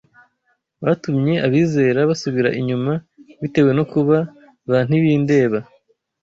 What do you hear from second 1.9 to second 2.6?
basubira